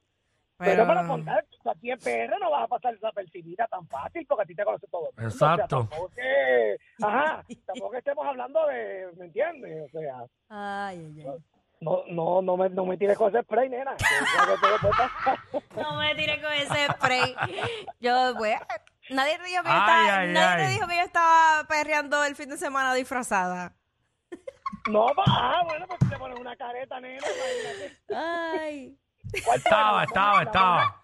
Pero, 0.59 0.73
Pero, 0.73 0.87
para 0.87 1.07
contar, 1.07 1.45
tú 1.63 1.71
aquí 1.71 1.91
en 1.91 1.99
PR 1.99 2.39
no 2.39 2.51
vas 2.51 2.65
a 2.65 2.69
pasar 2.69 2.93
desapercibida 2.95 3.67
tan 3.67 3.89
fácil 3.89 4.27
porque 4.29 4.43
a 4.43 4.47
ti 4.47 4.55
te 4.55 4.65
conoce 4.65 4.87
todo. 4.89 5.09
el 5.09 5.15
mundo. 5.17 5.29
Exacto. 5.33 5.79
O 5.79 5.81
sea, 5.81 5.89
tampoco 5.89 6.11
que, 6.15 6.77
ajá, 7.03 7.45
tampoco 7.67 7.91
que 7.91 7.99
estemos 7.99 8.27
hablando 8.27 8.67
de, 8.67 9.09
¿me 9.17 9.25
entiendes? 9.25 9.85
O 9.95 9.99
sea, 9.99 10.17
Ay, 10.51 10.99
ay, 11.17 11.27
ay. 11.27 11.39
no, 11.81 12.05
no, 12.09 12.43
no 12.43 12.57
me, 12.59 12.69
no 12.69 12.85
me 12.87 12.97
tires 12.99 13.17
con 13.17 13.31
ese 13.35 13.43
spray, 13.43 13.69
nena. 13.71 13.97
No 15.77 15.99
me 15.99 16.15
tires 16.15 16.43
con 16.43 16.53
ese 16.53 16.87
spray. 16.93 17.35
Yo, 18.01 18.35
pues, 18.39 18.57
nadie 19.15 19.39
te 19.39 19.45
dijo 19.45 19.63
que 19.63 19.69
yo 19.69 19.75
Ay, 19.75 19.81
estaba, 19.81 20.19
ay, 20.19 20.33
nadie 20.33 20.57
te 20.57 20.63
ay. 20.69 20.75
dijo 20.75 20.87
que 20.89 20.97
yo 20.97 21.03
estaba 21.03 21.65
perreando 21.69 22.25
el 22.25 22.37
fin 22.37 22.49
de 22.51 22.57
semana 22.59 22.93
disfrazada. 22.95 23.75
No, 24.91 25.07
pa- 25.15 25.25
ah, 25.27 25.63
bueno, 25.65 25.87
pues 25.89 25.99
te 26.11 26.19
pones 26.19 26.39
una 26.39 26.55
careta, 26.57 27.01
nena. 27.01 27.23
Ay. 28.15 28.99
¿Cuál 29.45 29.63
tú 29.63 29.69
Estaba, 29.69 30.05
estaba, 30.05 30.43
estaba. 30.43 31.01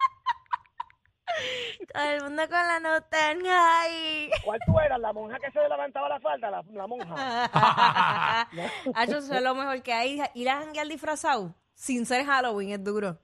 Todo 1.93 2.03
el 2.03 2.23
mundo 2.23 2.43
con 2.43 2.67
la 2.67 2.79
nostalgia 2.79 3.79
ahí. 3.81 4.29
¿Cuál 4.43 4.59
tú 4.65 4.79
eras? 4.79 4.99
¿La 4.99 5.13
monja 5.13 5.39
que 5.39 5.49
se 5.51 5.67
levantaba 5.67 6.09
la 6.09 6.19
falda? 6.19 6.51
La, 6.51 6.63
la 6.71 6.87
monja. 6.87 7.15
Ah, 8.93 9.03
eso 9.03 9.17
es 9.17 9.41
lo 9.41 9.55
mejor 9.55 9.81
que 9.81 9.93
hay. 9.93 10.21
Ir 10.35 10.49
a 10.49 10.57
janguear 10.59 10.87
disfrazado 10.87 11.55
sin 11.73 12.05
ser 12.05 12.25
Halloween 12.25 12.71
es 12.73 12.83
duro. 12.83 13.17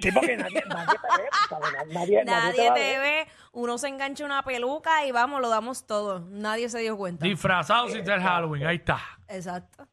Sí, 0.00 0.10
porque 0.12 0.36
nadie, 0.36 0.62
nadie 0.68 0.86
te 0.98 1.22
ve, 1.22 1.28
¿sabes? 1.48 1.72
Nadie, 1.92 1.92
nadie, 1.92 2.24
Nadie 2.24 2.66
va 2.68 2.70
a 2.72 2.74
te 2.74 2.80
ver. 2.80 3.00
ve, 3.00 3.26
uno 3.52 3.78
se 3.78 3.88
engancha 3.88 4.24
una 4.24 4.42
peluca 4.42 5.04
y 5.06 5.12
vamos, 5.12 5.40
lo 5.40 5.48
damos 5.48 5.86
todo. 5.86 6.20
Nadie 6.30 6.68
se 6.68 6.78
dio 6.80 6.96
cuenta. 6.96 7.24
Disfrazado 7.26 7.88
sin 7.88 8.04
ser 8.04 8.20
Halloween, 8.20 8.66
ahí 8.66 8.76
está. 8.76 8.98
Exacto. 9.28 9.86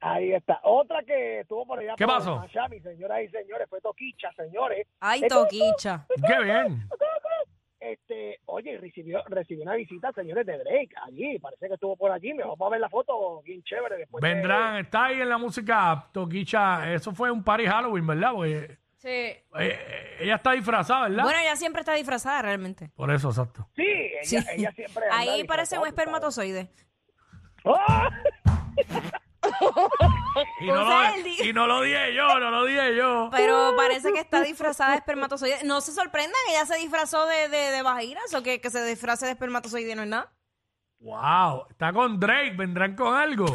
Ahí 0.00 0.32
está. 0.32 0.60
Otra 0.62 1.02
que 1.02 1.40
estuvo 1.40 1.66
por 1.66 1.78
allá 1.78 1.94
¿Qué 1.96 2.04
por 2.04 2.16
pasó? 2.16 2.36
Miami, 2.36 2.80
señoras 2.80 3.22
y 3.24 3.28
señores, 3.28 3.66
fue 3.68 3.80
Toquicha, 3.80 4.30
señores. 4.36 4.86
Ay, 5.00 5.22
Esto- 5.22 5.42
toquicha. 5.44 6.06
Qué 6.26 6.44
bien. 6.44 6.86
Este, 7.78 8.40
oye, 8.46 8.78
recibió, 8.78 9.22
recibió 9.28 9.62
una 9.62 9.74
visita, 9.74 10.10
señores, 10.12 10.44
de 10.46 10.58
Drake 10.58 10.90
allí. 11.06 11.38
Parece 11.38 11.68
que 11.68 11.74
estuvo 11.74 11.94
por 11.96 12.10
allí. 12.10 12.34
Me 12.34 12.42
vamos 12.42 12.60
a 12.60 12.68
ver 12.70 12.80
la 12.80 12.88
foto 12.88 13.42
bien 13.42 13.62
chévere 13.62 13.96
después. 13.98 14.20
de- 14.22 14.28
Vendrán, 14.28 14.78
está 14.78 15.04
ahí 15.06 15.20
en 15.20 15.28
la 15.28 15.38
música 15.38 16.08
Toquicha. 16.12 16.92
Eso 16.92 17.12
fue 17.12 17.30
un 17.30 17.44
party 17.44 17.66
Halloween, 17.66 18.06
¿verdad? 18.06 18.32
Porque 18.32 18.78
Sí. 19.06 19.12
eh, 19.12 19.44
eh, 19.54 20.16
ella 20.18 20.34
está 20.34 20.50
disfrazada, 20.50 21.02
¿verdad? 21.08 21.22
Bueno, 21.22 21.38
ella 21.38 21.54
siempre 21.54 21.78
está 21.80 21.92
disfrazada 21.92 22.42
realmente. 22.42 22.88
Por 22.96 23.12
eso, 23.12 23.28
exacto. 23.28 23.68
Sí, 23.76 23.84
ella, 23.84 24.24
Sí. 24.24 24.36
ella 24.56 24.72
siempre. 24.72 25.04
Ahí 25.12 25.44
parece 25.44 25.78
un 25.78 25.86
espermatozoide. 25.86 26.68
¡Ah! 27.64 28.10
Y 30.60 30.66
no, 30.66 30.84
lo, 30.84 31.44
y 31.44 31.52
no 31.52 31.66
lo 31.68 31.80
dije 31.82 32.14
yo, 32.14 32.40
no 32.40 32.50
lo 32.50 32.64
dije 32.64 32.96
yo. 32.96 33.28
Pero 33.30 33.74
parece 33.76 34.12
que 34.12 34.18
está 34.18 34.42
disfrazada 34.42 34.90
de 34.92 34.96
espermatozoide. 34.98 35.62
No 35.64 35.80
se 35.80 35.92
sorprendan, 35.92 36.34
ella 36.50 36.66
se 36.66 36.76
disfrazó 36.78 37.26
de, 37.26 37.48
de, 37.48 37.70
de 37.70 37.82
vaginas 37.82 38.34
o 38.34 38.42
que, 38.42 38.60
que 38.60 38.70
se 38.70 38.84
disfrace 38.84 39.24
de 39.26 39.32
espermatozoide 39.32 39.94
no 39.94 40.02
es 40.02 40.08
nada. 40.08 40.32
Wow, 40.98 41.66
está 41.70 41.92
con 41.92 42.18
Drake, 42.18 42.54
vendrán 42.56 42.96
con 42.96 43.14
algo. 43.14 43.46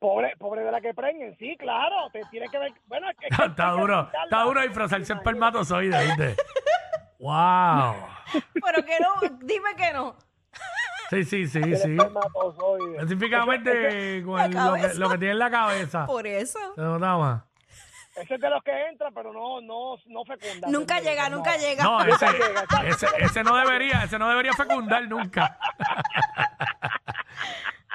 Pobre, 0.00 0.34
pobre 0.38 0.62
de 0.64 0.72
la 0.72 0.80
que 0.80 0.92
preñen, 0.94 1.36
sí, 1.38 1.56
claro. 1.58 2.10
Te 2.10 2.22
tiene 2.30 2.48
que 2.48 2.58
ver. 2.58 2.72
Bueno, 2.86 3.08
es 3.10 3.16
que- 3.18 3.26
es 3.26 3.36
que 3.36 3.44
está 3.44 3.72
que 3.74 3.80
duro, 3.80 4.10
está 4.24 4.42
duro 4.42 4.62
disfrazarse 4.62 5.12
espermatozoide, 5.12 6.04
¿viste? 6.06 6.36
Wow. 7.18 7.94
Pero 8.54 8.84
que 8.84 8.98
no, 8.98 9.36
dime 9.42 9.74
que 9.76 9.92
no. 9.92 10.16
Sí, 11.10 11.24
sí, 11.24 11.46
sí, 11.46 11.58
El 11.58 11.76
sí. 11.76 11.90
espermatozoide. 11.90 12.96
Específicamente 12.96 14.22
con 14.24 14.40
el- 14.40 14.50
lo, 14.52 14.72
que, 14.74 14.80
cabeza. 14.80 14.98
lo 14.98 15.10
que 15.10 15.18
tiene 15.18 15.32
en 15.32 15.38
la 15.38 15.50
cabeza. 15.50 16.06
Por 16.06 16.26
eso. 16.26 16.58
Se 16.74 16.80
nota 16.80 17.16
más. 17.18 17.42
Ese 18.16 18.34
es 18.34 18.40
de 18.40 18.50
los 18.50 18.62
que 18.64 18.72
entra, 18.88 19.10
pero 19.14 19.32
no, 19.32 19.60
no, 19.60 19.96
no 20.06 20.24
fecunda. 20.24 20.68
Nunca 20.68 20.98
llega, 21.00 21.28
no. 21.28 21.36
nunca 21.36 21.56
llega. 21.56 21.84
No, 21.84 22.02
ese, 22.04 22.26
ese, 22.86 23.06
ese 23.18 23.44
no 23.44 23.54
debería, 23.56 24.02
ese 24.04 24.18
no 24.18 24.28
debería 24.28 24.52
fecundar 24.52 25.06
nunca. 25.08 25.58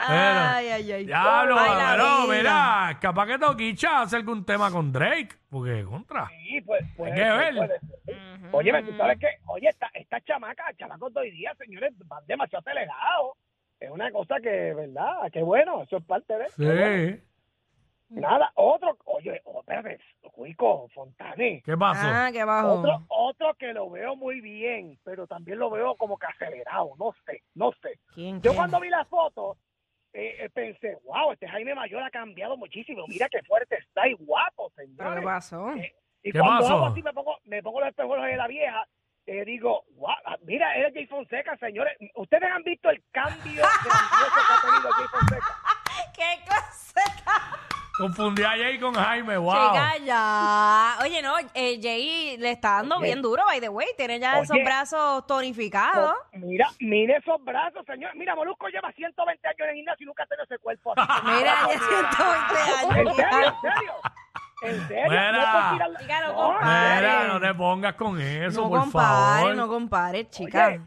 Ay, 0.08 0.68
ay, 0.70 0.92
ay. 0.92 1.06
Diablo, 1.06 1.56
Ay, 1.58 1.70
la 1.70 1.92
pero 1.96 2.28
vida. 2.28 2.38
mira, 2.38 3.00
capaz 3.02 3.28
que 3.28 3.40
Toquicha 3.40 4.02
hace 4.02 4.16
algún 4.18 4.46
tema 4.46 4.72
con 4.72 4.92
Drake, 4.92 5.30
porque 5.50 5.84
contra. 5.84 6.28
Sí, 6.28 6.62
pues, 6.62 6.84
puede 6.96 7.12
Hay 7.14 7.18
que 7.18 7.24
ser, 7.24 7.38
ver. 7.38 7.56
puede 7.56 7.80
ser. 7.80 8.50
Oye, 8.52 8.84
tú 8.84 8.98
sabes 8.98 9.20
que, 9.20 9.28
oye, 9.48 9.68
esta, 9.70 9.90
esta 9.94 10.22
chamaca, 10.22 10.66
chamacos 10.78 11.14
de 11.14 11.20
hoy 11.22 11.32
día, 11.32 11.54
señores, 11.58 11.94
van 12.08 12.26
demasiado 12.28 12.62
acelerados. 12.66 13.38
Es 13.80 13.90
una 13.90 14.10
cosa 14.12 14.36
que, 14.42 14.74
¿verdad? 14.74 15.30
Qué 15.34 15.42
bueno, 15.44 15.84
eso 15.84 15.98
es 15.98 16.06
parte 16.06 16.38
de 16.38 16.46
qué 16.56 16.66
bueno. 16.66 17.14
Sí. 17.14 17.22
Nada, 18.08 18.52
otro, 18.54 18.96
oye, 19.06 19.42
oh, 19.46 19.60
espérate, 19.62 20.00
Cuico, 20.32 20.88
Fontane. 20.94 21.62
¿Qué 21.66 21.76
pasó? 21.76 22.02
Ah, 22.06 22.30
qué 22.32 22.44
bajo. 22.44 22.74
Otro, 22.76 23.04
otro 23.10 23.54
que 23.56 23.74
lo 23.74 23.90
veo 23.90 24.16
muy 24.16 24.42
bien, 24.42 24.98
pero 25.04 25.26
también 25.28 25.58
lo 25.58 25.70
veo 25.72 25.96
como 25.96 26.18
que 26.18 26.28
acelerado, 26.28 26.92
no 27.00 27.14
sé, 27.26 27.42
no 27.56 27.72
sé. 27.82 28.00
¿Quién, 28.14 28.36
Yo 28.38 28.52
quién? 28.52 28.56
cuando 28.58 28.80
vi 28.80 28.90
la 28.90 29.04
foto, 29.06 29.58
eh, 30.16 30.46
eh, 30.46 30.50
pensé, 30.50 30.98
wow, 31.04 31.34
este 31.34 31.48
Jaime 31.48 31.76
Mayor 31.76 32.02
ha 32.02 32.10
cambiado 32.10 32.56
muchísimo, 32.58 33.06
mira 33.08 33.28
qué 33.30 33.44
fuerte 33.44 33.76
está 33.76 34.08
y 34.08 34.14
guapo, 34.14 34.72
¿Pero 34.76 34.88
señores. 34.88 35.20
qué 35.20 35.26
pasó? 35.26 35.72
Eh, 35.74 35.96
y 36.24 36.32
¿Qué 36.32 36.40
cuando 36.40 36.62
pasó? 36.62 36.74
hago 36.74 36.86
así 36.88 37.04
me 37.04 37.14
pongo, 37.14 37.38
me 37.44 37.62
pongo 37.62 37.80
los 37.82 37.90
espejuelos 37.90 38.26
de 38.26 38.38
la 38.38 38.48
vieja, 38.48 38.88
eh, 39.28 39.44
digo, 39.44 39.84
wow, 39.98 40.16
mira, 40.44 40.76
es 40.78 40.94
Jay 40.94 41.06
Fonseca, 41.08 41.58
señores. 41.58 41.98
¿Ustedes 42.16 42.50
han 42.50 42.64
visto 42.64 42.90
el 42.90 43.04
cambio 43.12 43.62
grandioso 43.62 44.36
que 44.36 44.54
ha 44.54 44.72
tenido 44.72 44.92
Jay 44.92 45.08
Fonseca? 45.12 45.46
¿Qué 46.16 46.46
cosa? 46.48 47.75
Confundí 47.98 48.44
a 48.44 48.50
Jay 48.50 48.78
con 48.78 48.94
Jaime, 48.94 49.38
wow. 49.38 49.54
Chica, 49.54 49.98
ya. 50.06 50.98
Oye, 51.02 51.22
no, 51.22 51.34
eh, 51.54 51.80
Jay 51.82 52.36
le 52.38 52.52
está 52.52 52.72
dando 52.78 52.98
Oye. 52.98 53.06
bien 53.06 53.22
duro, 53.22 53.44
by 53.46 53.62
the 53.62 53.70
way. 53.70 53.88
Tiene 53.98 54.20
ya 54.20 54.34
Oye. 54.34 54.42
esos 54.44 54.58
brazos 54.66 55.25
tonificados. 55.28 56.14
Mira, 56.34 56.68
mire 56.80 57.16
esos 57.18 57.42
brazos, 57.44 57.86
señor. 57.86 58.14
Mira, 58.16 58.36
Molusco 58.36 58.68
lleva 58.68 58.92
120 58.92 59.48
años 59.48 59.60
en 59.60 59.70
el 59.70 59.75
gimnasio 59.75 60.04
y 60.04 60.08
nunca 60.08 60.24
ha 60.24 60.25
tenido 60.25 60.44
ese 60.44 60.58
cuerpo 60.60 60.94
así. 60.98 61.22
Mira, 61.25 61.54
ya 61.70 61.80
120 61.80 63.20
¿En 63.20 63.25
años. 63.25 63.54
serio? 63.62 63.94
¿En 64.62 64.72
serio? 64.72 64.82
¿En 64.82 64.88
serio? 64.88 65.10
Mira. 65.10 65.32
No 65.32 65.98
Chica, 66.00 66.22
no 66.22 66.28
No, 66.28 66.36
compare. 66.36 66.96
Mira, 67.08 67.28
no 67.28 67.40
te 67.40 67.54
pongas 67.54 67.94
con 67.96 68.20
eso, 68.22 68.62
No 68.64 68.70
por 68.70 68.80
compare, 68.82 69.08
favor. 69.42 69.56
no 69.56 69.68
compare, 69.70 70.30
chica. 70.30 70.68
Oye, 70.68 70.82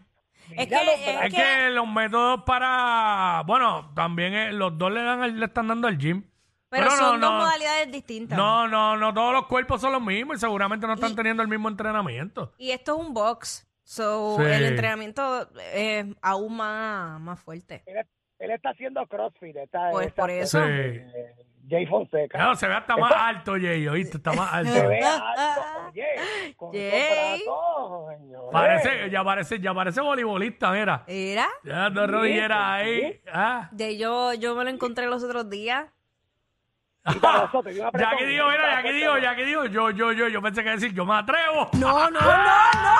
es 0.50 0.68
mira 0.68 0.80
que, 0.80 0.86
los 0.86 0.94
es 1.24 1.34
que- 1.34 1.70
los 1.70 1.88
métodos 1.88 2.42
para. 2.44 3.42
Bueno, 3.46 3.92
también 3.94 4.34
eh, 4.34 4.52
los 4.52 4.76
dos 4.76 4.92
le, 4.92 5.02
dan 5.02 5.22
al- 5.22 5.38
le 5.40 5.46
están 5.46 5.68
dando 5.68 5.88
al 5.88 5.96
gym. 5.96 6.22
Pero, 6.70 6.84
no, 6.86 6.90
son 6.96 7.20
dos 7.20 7.30
no. 7.32 7.38
modalidades 7.38 7.90
distintas. 7.92 8.36
No, 8.38 8.68
no, 8.68 8.96
no 8.96 9.12
todos 9.14 9.32
los 9.32 9.46
cuerpos 9.46 9.80
son 9.80 9.92
los 9.92 10.02
mismos 10.02 10.36
y 10.36 10.40
seguramente 10.40 10.86
no 10.86 10.94
están 10.94 11.12
Y- 11.12 11.16
teniendo 11.16 11.42
el 11.42 11.48
mismo 11.48 11.68
entrenamiento. 11.68 12.52
Y 12.58 12.70
esto 12.70 12.94
es 13.00 13.06
un 13.06 13.14
box. 13.14 13.66
So, 13.84 14.36
Sí. 14.38 14.42
el 14.44 14.64
entrenamiento 14.66 15.48
es 15.72 16.04
aún 16.20 16.56
más, 16.56 17.18
más 17.20 17.40
fuerte. 17.40 17.82
Él, 17.86 18.04
él 18.38 18.50
está 18.50 18.70
haciendo 18.70 19.06
CrossFit. 19.06 19.56
Está, 19.56 19.90
Pues 19.92 20.08
está- 20.08 20.22
por 20.22 20.30
eso. 20.30 20.58
Sí. 20.62 20.68
eh, 20.70 21.34
Jay 21.70 21.84
Fonseca. 21.86 22.38
Claro, 22.38 22.54
se 22.56 22.66
ve 22.66 22.74
hasta 22.74 22.96
más 22.96 23.12
alto, 23.14 23.52
Jay, 23.52 23.86
¿oíste? 23.88 24.16
Está 24.18 24.32
más 24.32 24.50
Se 24.50 24.56
alto. 24.56 24.88
ve 24.88 25.00
alto. 25.02 25.88
Oye, 25.90 26.54
con 26.56 26.72
Jay. 26.72 27.42
brazos, 27.44 28.08
señores. 28.18 28.48
Parece, 28.52 29.10
ya 29.10 29.24
parece, 29.24 29.60
ya 29.60 29.74
parece 29.74 30.00
voleibolista, 30.00 30.70
mira. 30.72 31.04
Era 31.06 31.46
Ya 31.64 31.90
dos 31.90 32.10
rodilleras 32.10 32.58
ahí. 32.62 33.20
Ah. 33.32 33.68
de 33.72 33.96
yo, 33.98 34.32
yo 34.34 34.54
me 34.54 34.64
lo 34.64 34.70
encontré 34.70 35.06
los 35.08 35.22
otros 35.24 35.48
días. 35.50 35.86
Y 35.90 35.92
para 35.92 35.92
nosotros, 35.92 36.96
y 36.96 36.96
un 36.96 36.97
Ya 37.98 38.16
que 38.16 38.26
digo, 38.26 38.48
mira, 38.50 38.76
ya 38.76 38.82
que 38.82 38.92
digo, 38.92 39.18
ya 39.18 39.36
que 39.36 39.44
digo, 39.44 39.64
yo, 39.66 39.90
yo, 39.90 40.12
yo, 40.12 40.28
yo 40.28 40.42
pensé 40.42 40.62
que 40.62 40.70
decir, 40.70 40.92
yo 40.92 41.04
me 41.04 41.14
atrevo. 41.14 41.68
No, 41.74 42.10
no, 42.10 42.20
no, 42.20 42.20
no. 42.20 42.98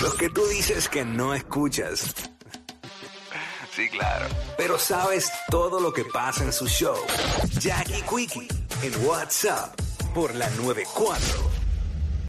Los 0.00 0.14
que 0.14 0.28
tú 0.30 0.44
dices 0.46 0.88
que 0.88 1.04
no 1.04 1.34
escuchas. 1.34 2.14
Sí, 3.70 3.88
claro. 3.88 4.26
Pero 4.56 4.78
sabes 4.78 5.32
todo 5.50 5.80
lo 5.80 5.92
que 5.92 6.04
pasa 6.04 6.44
en 6.44 6.52
su 6.52 6.68
show. 6.68 6.96
Jackie 7.58 8.02
Quickie 8.02 8.48
en 8.82 9.06
WhatsApp 9.06 9.74
por 10.14 10.34
la 10.34 10.48
94. 10.50 11.61